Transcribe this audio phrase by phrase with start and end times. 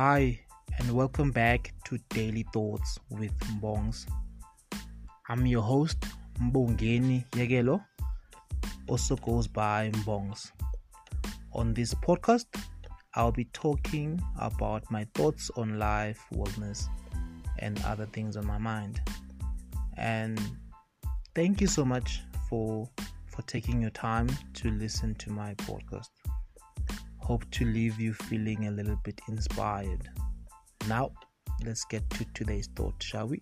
[0.00, 0.38] Hi,
[0.78, 4.06] and welcome back to Daily Thoughts with Mbongs.
[5.28, 5.98] I'm your host,
[6.40, 7.84] Mbongeni Yegelo,
[8.86, 10.52] also goes by Mbongs.
[11.52, 12.46] On this podcast,
[13.16, 16.86] I'll be talking about my thoughts on life, wellness,
[17.58, 19.00] and other things on my mind.
[19.96, 20.40] And
[21.34, 22.88] thank you so much for
[23.26, 26.10] for taking your time to listen to my podcast.
[27.28, 30.08] Hope to leave you feeling a little bit inspired.
[30.88, 31.10] Now,
[31.62, 33.38] let's get to today's thought, shall we?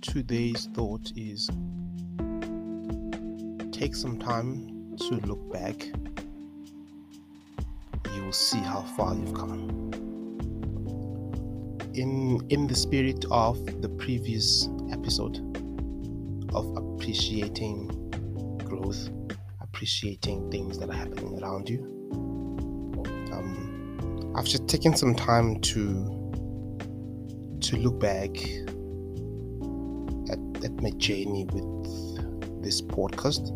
[0.00, 1.50] Today's thought is
[3.72, 5.84] take some time to look back.
[8.14, 10.13] You will see how far you've come.
[11.94, 15.38] In in the spirit of the previous episode
[16.52, 17.86] of appreciating
[18.64, 19.08] growth,
[19.60, 21.80] appreciating things that are happening around you.
[23.32, 25.84] Um, I've just taken some time to
[27.60, 28.30] to look back
[30.30, 33.50] at, at my journey with this podcast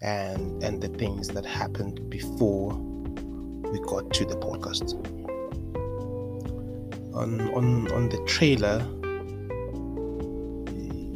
[0.00, 2.72] and and the things that happened before
[3.70, 5.15] we got to the podcast.
[7.16, 8.86] On on on the trailer,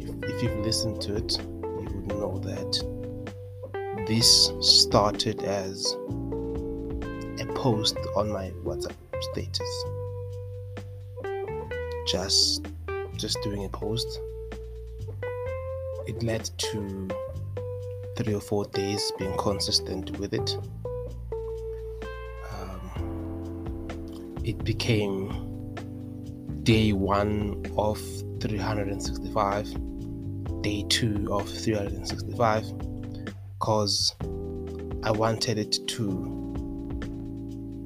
[0.01, 5.95] if, if you've listened to it, you would know that this started as
[7.39, 9.85] a post on my WhatsApp status.
[12.07, 12.65] Just
[13.15, 14.19] just doing a post.
[16.07, 17.09] It led to
[18.17, 20.57] three or four days being consistent with it.
[22.51, 25.50] Um, it became
[26.63, 27.99] day one of
[28.39, 32.65] 365, day two of 365,
[33.59, 34.15] because
[35.03, 36.37] I wanted it to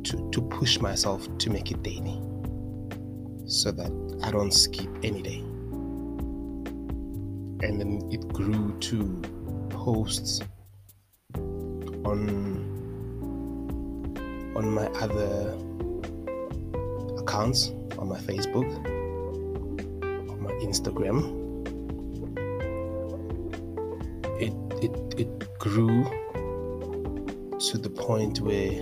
[0.04, 2.22] to to push myself to make it daily,
[3.48, 5.40] so that I don't skip any day.
[7.66, 9.22] And then it grew to
[9.70, 10.42] posts
[12.04, 12.66] on
[14.56, 15.58] on my other
[17.26, 18.70] accounts on my Facebook,
[20.30, 21.18] on my Instagram.
[24.40, 24.54] It
[24.84, 26.04] it it grew
[27.68, 28.74] to the point where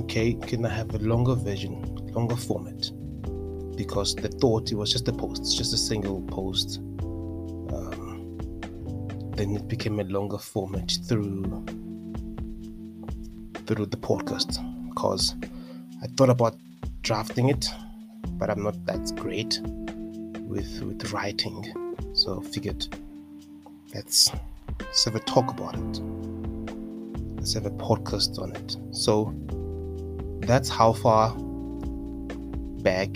[0.00, 1.74] okay, can I have a longer version,
[2.14, 2.90] longer format?
[3.76, 6.78] Because the thought it was just a post, just a single post.
[7.74, 8.38] Um,
[9.36, 11.64] then it became a longer format through
[13.66, 14.52] through the podcast
[14.88, 15.34] because
[16.04, 16.54] I thought about
[17.00, 17.66] drafting it,
[18.32, 19.58] but I'm not that great
[20.42, 21.64] with with writing.
[22.12, 22.86] So figured
[23.94, 24.30] let's
[24.80, 26.00] let's have a talk about it.
[27.36, 28.76] Let's have a podcast on it.
[28.94, 29.34] So
[30.40, 31.34] that's how far
[32.82, 33.08] back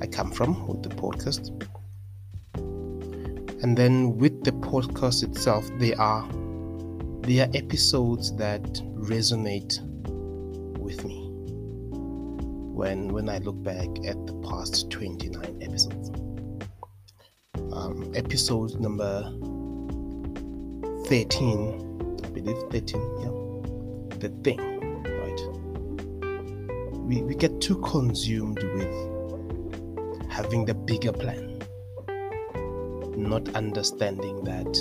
[0.00, 1.50] I come from with the podcast.
[3.62, 6.26] And then with the podcast itself, there are
[7.20, 8.62] there are episodes that
[8.96, 9.78] resonate
[12.80, 16.08] when when I look back at the past 29 episodes.
[17.76, 19.20] Um, episode number
[21.04, 24.60] 13, I believe 13, yeah, the thing,
[25.20, 25.40] right?
[27.06, 31.60] We we get too consumed with having the bigger plan,
[33.14, 34.72] not understanding that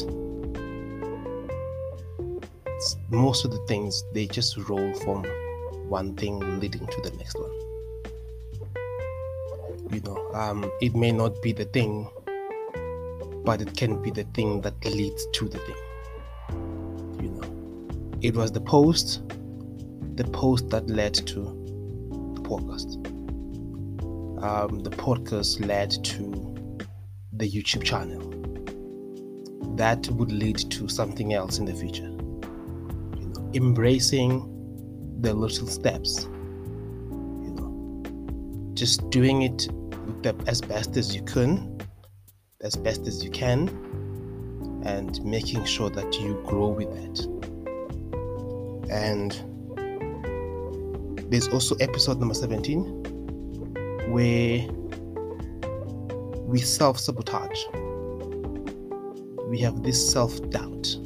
[3.10, 5.26] most of the things they just roll from
[5.90, 7.69] one thing leading to the next one
[9.92, 12.08] you know um, it may not be the thing
[13.44, 15.76] but it can be the thing that leads to the thing
[17.24, 18.20] you know.
[18.22, 19.24] It was the post
[20.16, 21.40] the post that led to
[22.36, 22.98] the podcast.
[24.44, 26.86] Um, the podcast led to
[27.34, 28.22] the youtube channel.
[29.76, 34.46] That would lead to something else in the future you know embracing
[35.22, 38.74] the little steps you know.
[38.76, 39.68] Just doing it
[40.22, 41.80] the, as best as you can,
[42.62, 43.70] as best as you can,
[44.86, 47.20] and making sure that you grow with that.
[48.90, 49.32] And
[51.32, 54.68] there's also episode number 17 where
[56.46, 57.64] we self sabotage.
[59.48, 60.98] We have this self doubt.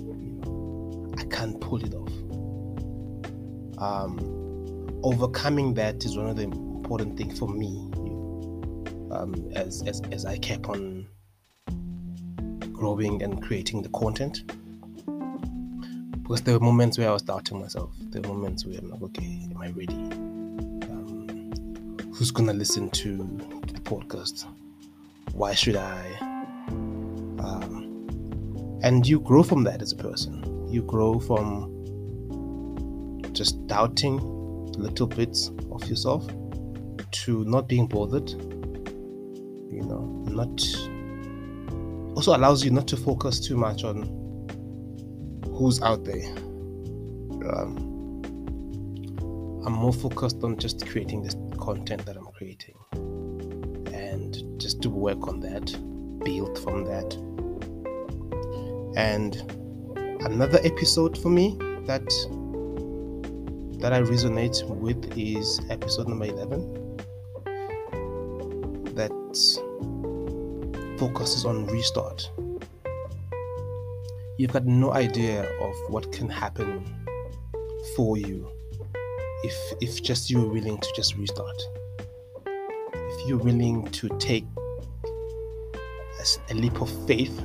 [1.17, 2.13] I can't pull it off.
[3.77, 7.89] Um, overcoming that is one of the important things for me
[9.13, 11.07] um, as, as as I kept on
[12.71, 14.44] growing and creating the content.
[16.24, 17.92] Because there were moments where I was doubting myself.
[18.00, 19.95] There were moments where I'm like, okay, am I ready?
[20.89, 21.51] Um,
[22.13, 23.18] who's gonna listen to,
[23.68, 24.45] to the podcast?
[25.33, 26.18] Why should I?
[27.39, 30.68] Um, and you grow from that as a person.
[30.69, 31.69] You grow from
[33.33, 34.18] just doubting
[34.74, 36.27] little bits of yourself
[37.12, 38.31] to not being bothered.
[39.73, 40.61] You know, not
[42.15, 44.03] also allows you not to focus too much on
[45.45, 46.25] who's out there.
[47.49, 47.91] Um,
[49.65, 52.75] I'm more focused on just creating this content that I'm creating
[53.93, 55.65] and just to work on that,
[56.23, 57.13] build from that.
[58.95, 59.35] And
[60.25, 62.05] another episode for me that
[63.79, 66.93] that I resonate with is episode number 11
[68.95, 69.12] that
[70.98, 72.30] focuses on restart.
[74.38, 76.84] You've got no idea of what can happen
[77.95, 78.50] for you
[79.44, 81.62] if if just you're willing to just restart.
[82.94, 84.45] If you're willing to take
[86.19, 87.38] a, a leap of faith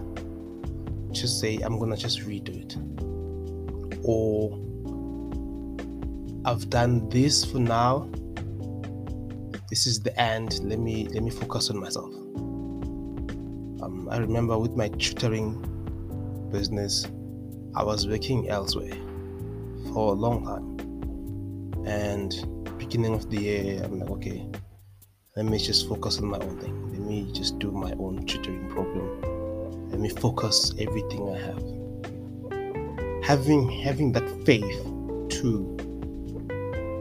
[1.15, 2.77] to say I'm gonna just redo it.
[4.03, 4.59] Or
[6.45, 8.09] I've done this for now.
[9.78, 10.58] This is the end.
[10.64, 12.12] Let me let me focus on myself.
[13.80, 15.54] Um, I remember with my tutoring
[16.50, 17.06] business,
[17.76, 18.96] I was working elsewhere
[19.92, 21.86] for a long time.
[21.86, 22.34] And
[22.76, 24.48] beginning of the year, I'm like, okay,
[25.36, 26.90] let me just focus on my own thing.
[26.90, 29.90] Let me just do my own tutoring program.
[29.92, 31.62] Let me focus everything I have.
[33.22, 34.82] Having having that faith
[35.38, 35.76] to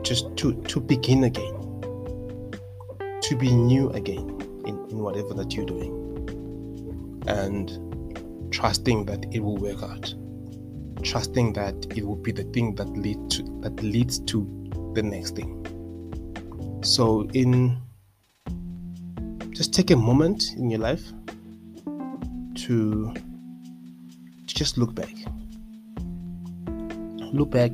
[0.03, 1.56] just to to begin again
[3.27, 5.93] to be new again in, in whatever that you're doing.
[7.27, 10.13] And trusting that it will work out.
[11.03, 15.35] Trusting that it will be the thing that lead to that leads to the next
[15.35, 15.53] thing.
[16.83, 17.81] So in
[19.51, 21.03] just take a moment in your life
[21.85, 25.13] to, to just look back.
[27.33, 27.71] Look back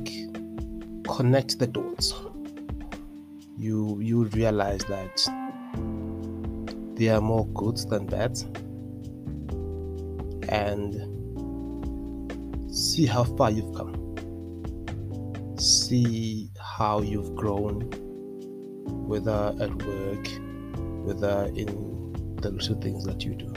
[1.08, 2.12] connect the dots,
[3.56, 5.43] you you realize that
[6.94, 8.38] there are more goods than bad,
[10.48, 10.94] and
[12.74, 14.00] see how far you've come.
[15.58, 17.82] See how you've grown,
[19.06, 20.28] whether at work,
[21.04, 23.52] whether in the little things that you do.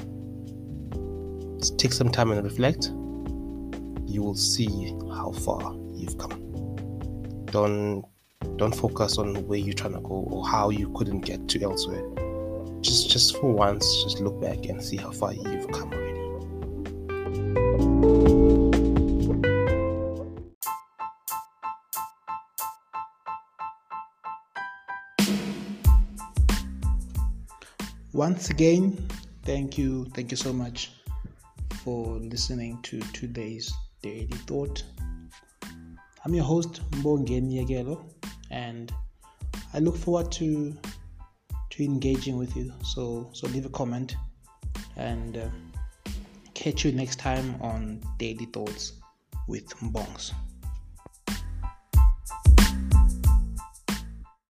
[1.59, 2.91] Just take some time and reflect.
[4.05, 6.47] You will see how far you've come
[7.51, 8.03] don't
[8.57, 12.03] don't focus on where you're trying to go or how you couldn't get to elsewhere
[12.81, 16.13] just just for once just look back and see how far you've come already.
[28.13, 28.97] Once again
[29.43, 30.91] thank you thank you so much
[31.83, 33.71] for listening to today's
[34.01, 34.83] daily thought.
[36.25, 38.03] I'm your host Mbongeni Yegelo,
[38.51, 38.91] and
[39.73, 40.75] I look forward to
[41.77, 42.73] to engaging with you.
[42.83, 44.15] So so leave a comment,
[44.95, 45.47] and uh,
[46.53, 48.93] catch you next time on Daily Thoughts
[49.47, 50.33] with Mbongs.